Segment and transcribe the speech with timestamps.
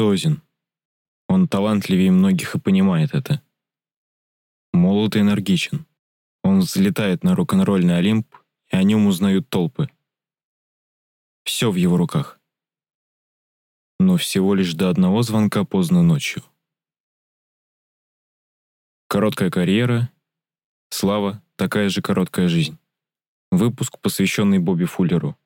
[0.00, 0.42] амбициозен.
[1.28, 3.42] Он талантливее многих и понимает это.
[4.72, 5.86] Молод и энергичен.
[6.42, 8.34] Он взлетает на рок-н-ролльный Олимп,
[8.72, 9.88] и о нем узнают толпы.
[11.44, 12.40] Все в его руках.
[13.98, 16.42] Но всего лишь до одного звонка поздно ночью.
[19.08, 20.10] Короткая карьера,
[20.90, 22.78] слава, такая же короткая жизнь.
[23.50, 25.36] Выпуск, посвященный Бобби Фуллеру.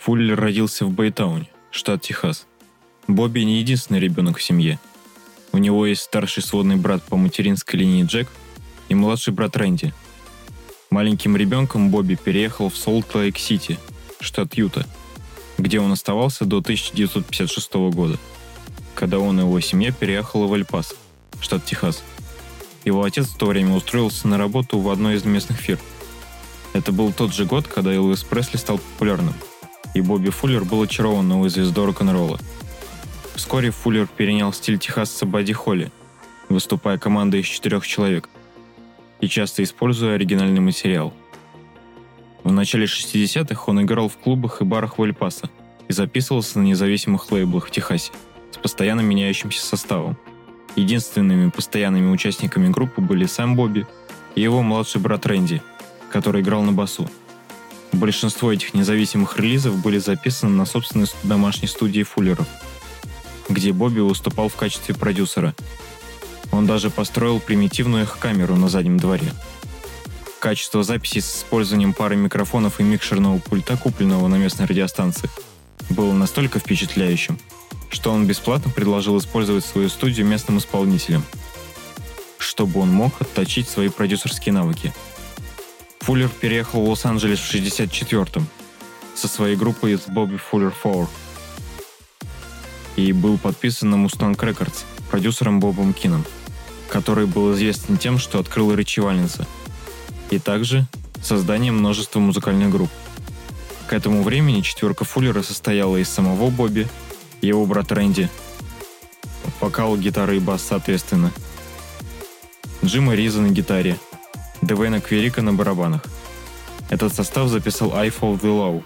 [0.00, 2.46] Фуллер родился в Бейтауне, штат Техас.
[3.06, 4.80] Бобби не единственный ребенок в семье.
[5.52, 8.26] У него есть старший сводный брат по материнской линии Джек
[8.88, 9.92] и младший брат Рэнди.
[10.88, 13.78] Маленьким ребенком Бобби переехал в Солт-Лейк-Сити,
[14.20, 14.86] штат Юта,
[15.58, 18.18] где он оставался до 1956 года,
[18.94, 20.94] когда он и его семья переехала в Эль-Пас,
[21.42, 22.02] штат Техас.
[22.86, 25.80] Его отец в то время устроился на работу в одной из местных фирм.
[26.72, 29.34] Это был тот же год, когда Элвис Пресли стал популярным–
[29.94, 32.38] и Бобби Фуллер был очарован новой звездой рок-н-ролла.
[33.34, 35.90] Вскоре Фуллер перенял стиль техасца Бадди Холли,
[36.48, 38.28] выступая командой из четырех человек,
[39.20, 41.12] и часто используя оригинальный материал.
[42.44, 45.50] В начале 60-х он играл в клубах и барах в Эль-Пасо
[45.88, 48.12] и записывался на независимых лейблах в Техасе
[48.52, 50.16] с постоянно меняющимся составом.
[50.76, 53.86] Единственными постоянными участниками группы были сам Бобби
[54.34, 55.62] и его младший брат Рэнди,
[56.10, 57.10] который играл на басу–
[57.92, 62.46] Большинство этих независимых релизов были записаны на собственной домашней студии Фуллеров,
[63.48, 65.54] где Бобби выступал в качестве продюсера.
[66.52, 69.32] Он даже построил примитивную эхо-камеру на заднем дворе.
[70.38, 75.28] Качество записи с использованием пары микрофонов и микшерного пульта, купленного на местной радиостанции,
[75.90, 77.38] было настолько впечатляющим,
[77.90, 81.24] что он бесплатно предложил использовать свою студию местным исполнителям,
[82.38, 84.94] чтобы он мог отточить свои продюсерские навыки–
[86.00, 88.46] Фуллер переехал в Лос-Анджелес в 64-м
[89.14, 91.06] со своей группой из Bobby Fuller 4
[92.96, 96.24] и был подписан на Mustang Records продюсером Бобом Кином,
[96.88, 99.46] который был известен тем, что открыл Ричи Валенса,
[100.30, 100.86] и также
[101.22, 102.90] созданием множества музыкальных групп.
[103.86, 106.88] К этому времени четверка Фуллера состояла из самого Бобби,
[107.42, 108.30] его брата Рэнди,
[109.60, 111.30] вокал, гитары и бас соответственно,
[112.82, 113.98] Джима Риза на гитаре–
[114.70, 116.00] Девена Кверика на барабанах.
[116.90, 118.84] Этот состав записал I Fall the Low.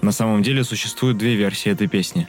[0.00, 2.26] На самом деле существует две версии этой песни.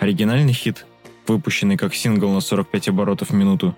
[0.00, 0.86] Оригинальный хит,
[1.28, 3.76] выпущенный как сингл на 45 оборотов в минуту,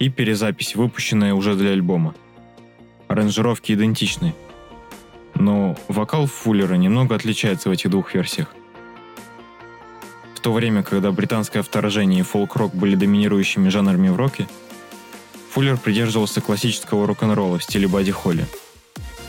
[0.00, 2.16] и перезапись, выпущенная уже для альбома.
[3.06, 4.34] Аранжировки идентичны,
[5.36, 8.52] но вокал Фуллера немного отличается в этих двух версиях.
[10.34, 14.48] В то время, когда британское вторжение и фолк-рок были доминирующими жанрами в роке,
[15.52, 18.46] Фуллер придерживался классического рок-н-ролла в стиле Бадди Холли.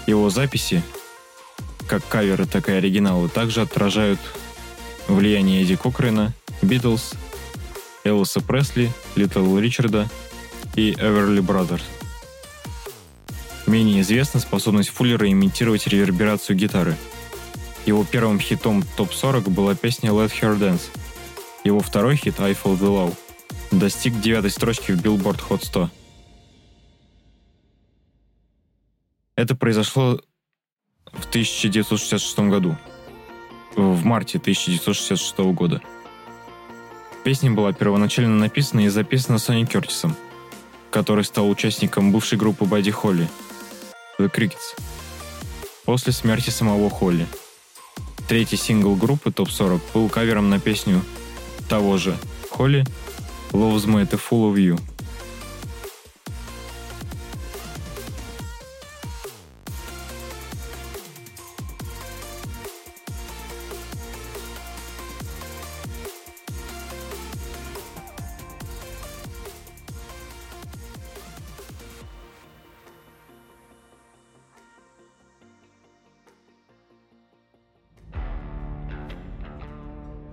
[0.06, 0.84] Его записи,
[1.88, 4.19] как каверы, так и оригиналы, также отражают
[5.07, 7.13] влияние Эдди Кокрена, Битлз,
[8.03, 10.09] Элвиса Пресли, Литл Ричарда
[10.75, 11.84] и Эверли Бразерс.
[13.66, 16.96] Менее известна способность Фуллера имитировать реверберацию гитары.
[17.86, 20.81] Его первым хитом топ-40 была песня Let Her Dance.
[21.63, 23.16] Его второй хит I Fall the Low
[23.72, 25.90] достиг девятой строчки в Billboard Hot 100.
[29.39, 30.19] Это произошло
[31.13, 32.75] в 1966 году,
[33.73, 35.81] в марте 1966 года.
[37.23, 40.13] Песня была первоначально написана и записана Сонни Кертисом,
[40.91, 43.29] который стал участником бывшей группы Бадди Холли,
[44.19, 44.77] The Crickets,
[45.85, 47.25] после смерти самого Холли.
[48.27, 51.01] Третий сингл группы Топ 40 был кавером на песню
[51.69, 52.17] того же
[52.50, 52.83] Холли
[53.53, 54.88] «Loves Me a Full of You»,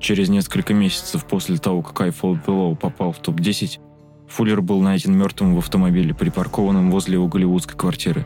[0.06, 3.80] Через несколько месяцев после того, как I Fall Below попал в топ-10,
[4.28, 8.24] Фуллер был найден мертвым в автомобиле, припаркованном возле его голливудской квартиры.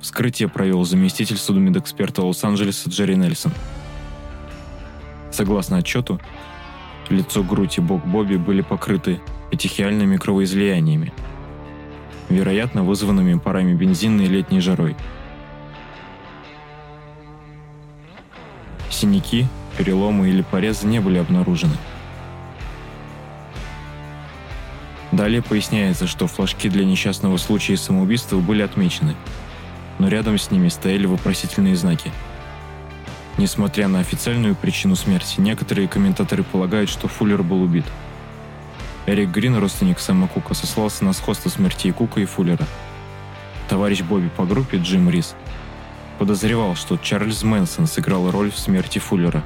[0.00, 3.52] Вскрытие провел заместитель судмедэксперта Лос-Анджелеса Джерри Нельсон.
[5.30, 6.22] Согласно отчету,
[7.10, 9.20] лицо, грудь и бок Бобби были покрыты
[9.50, 11.12] петихиальными кровоизлияниями,
[12.30, 14.96] вероятно, вызванными парами бензина и летней жарой.
[18.88, 21.76] Синяки переломы или порезы не были обнаружены.
[25.12, 29.14] Далее поясняется, что флажки для несчастного случая самоубийства были отмечены,
[29.98, 32.12] но рядом с ними стояли вопросительные знаки.
[33.38, 37.84] Несмотря на официальную причину смерти, некоторые комментаторы полагают, что Фуллер был убит.
[39.06, 42.66] Эрик Грин, родственник Сэма Кука, сослался на сходство смертей Кука и Фуллера.
[43.68, 45.34] Товарищ Бобби по группе Джим Рис
[46.18, 49.44] подозревал, что Чарльз Мэнсон сыграл роль в смерти Фуллера,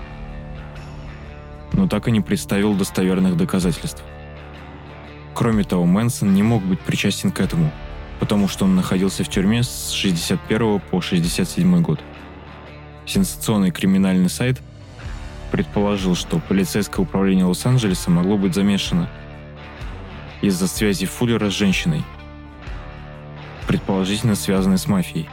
[1.81, 4.03] но так и не представил достоверных доказательств.
[5.35, 7.73] Кроме того, Мэнсон не мог быть причастен к этому,
[8.19, 11.99] потому что он находился в тюрьме с 61 по 67 год.
[13.07, 14.61] Сенсационный криминальный сайт
[15.51, 19.09] предположил, что полицейское управление Лос-Анджелеса могло быть замешано
[20.43, 22.05] из-за связи Фуллера с женщиной,
[23.67, 25.31] предположительно связанной с мафией.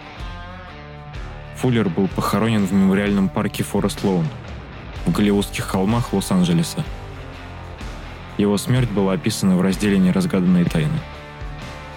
[1.58, 4.28] Фуллер был похоронен в мемориальном парке Форест Лоун
[5.08, 6.86] в Голливудских холмах Лос-Анджелеса–
[8.38, 11.00] его смерть была описана в разделе «Неразгаданные тайны».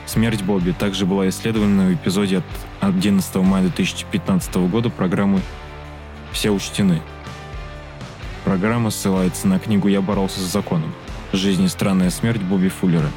[0.07, 2.45] Смерть Бобби также была исследована в эпизоде от
[2.81, 5.41] 11 мая 2015 года программы
[6.33, 7.03] «Все учтены».
[8.45, 10.95] Программа ссылается на книгу «Я боролся с законом.
[11.35, 13.11] Жизнь и странная смерть Бобби Фуллера».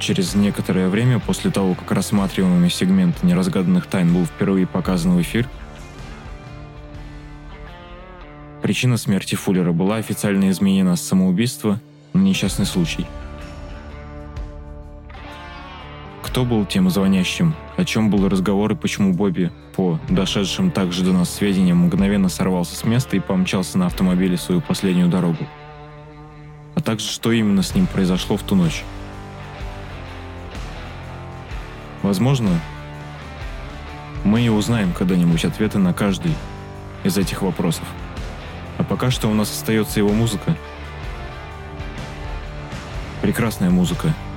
[0.00, 5.48] Через некоторое время после того, как рассматриваемый сегмент неразгаданных тайн был впервые показан в эфир,
[8.68, 11.80] Причина смерти Фуллера была официально изменена с самоубийства
[12.12, 13.06] на несчастный случай.
[16.22, 17.54] Кто был тем звонящим?
[17.78, 22.76] О чем был разговор и почему Бобби, по дошедшим также до нас сведениям, мгновенно сорвался
[22.76, 25.46] с места и помчался на автомобиле свою последнюю дорогу?
[26.74, 28.84] А также, что именно с ним произошло в ту ночь?
[32.02, 32.50] Возможно,
[34.24, 36.34] мы и узнаем когда-нибудь ответы на каждый
[37.02, 37.88] из этих вопросов.
[38.88, 40.56] Пока что у нас остается его музыка.
[43.22, 44.14] Прекрасная музыка–